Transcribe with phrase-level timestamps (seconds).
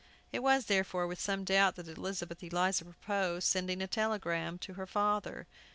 [0.33, 4.87] It was, therefore, with some doubt that Elizabeth Eliza proposed sending a telegram to her
[4.87, 5.45] father.